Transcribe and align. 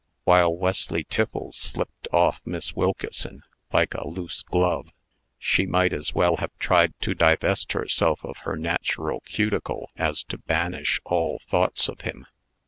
While 0.23 0.57
Wesley 0.57 1.03
Tiffles 1.03 1.53
slipped 1.55 2.07
off 2.11 2.41
Miss 2.43 2.73
Wilkeson 2.75 3.43
like 3.71 3.93
a 3.93 4.07
loose 4.07 4.41
glove, 4.41 4.89
she 5.37 5.67
might 5.67 5.93
as 5.93 6.11
well 6.15 6.37
have 6.37 6.57
tried 6.57 6.99
to 7.01 7.13
divest 7.13 7.73
herself 7.73 8.25
of 8.25 8.37
her 8.37 8.55
natural 8.55 9.19
cuticle 9.19 9.91
as 9.97 10.23
to 10.23 10.39
banish 10.39 10.99
all 11.05 11.39
thoughts 11.47 11.87
of 11.87 12.01
him. 12.01 12.25